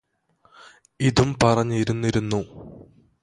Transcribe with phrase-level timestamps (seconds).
[0.99, 2.41] ഇതും പറഞ്ഞ് ഇരുന്നിരുന്നു